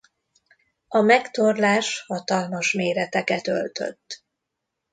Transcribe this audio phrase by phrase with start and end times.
[0.87, 4.23] A megtorlás hatalmas méreteket öltött.